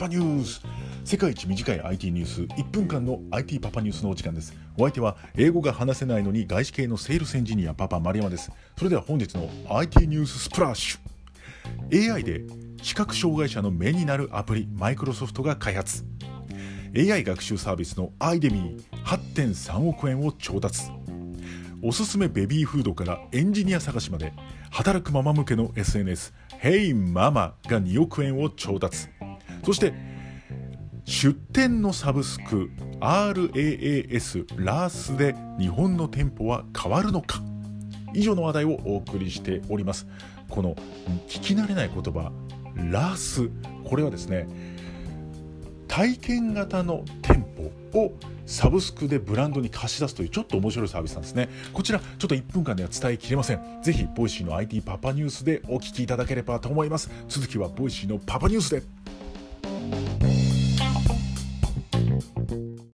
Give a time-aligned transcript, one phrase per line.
[0.00, 0.62] パニュース。
[1.04, 2.40] 世界一短い IT ニュース。
[2.58, 4.56] 1分間の IT パパニュースのお時間です。
[4.78, 8.50] お相手は英語が話せないのに外資系のセールスエンジニアパパ丸山です。
[8.78, 12.14] それでは本日の IT ニューススプラッシュ。
[12.14, 12.44] AI で
[12.80, 16.02] 視覚障害者の目になるアプリマイクロソフトが開発。
[16.96, 20.84] AI 学習サービスのアイデミー8.3億円を調達。
[21.82, 24.32] おすすめベビーフードからエンジニア探しまで
[24.70, 26.32] 働くママ向けの SNS
[26.62, 29.08] 「Hey ママ」が2億円を調達。
[29.64, 29.92] そして
[31.04, 37.42] 出店のサブスク RAAS ラースで日本の店舗は変わるのか。
[38.12, 40.06] 以上の話題をお送りしております。
[40.48, 40.74] この
[41.28, 42.32] 聞き慣れない言葉
[42.90, 43.50] ラース。
[43.84, 44.48] これはですね
[45.88, 47.44] 体験型の店
[47.92, 48.12] 舗を
[48.46, 51.48] サブスクでブランドに貸し出すというちょっと面白いサービスなんですね。
[51.72, 53.82] こちらちょっと1分間では伝えきれません。
[53.82, 57.10] ぜひボイシーの IT パパニュースでお聞きいただければと思います。
[57.28, 58.82] 続きは Voicy のパパニュースで。
[59.90, 60.19] thank you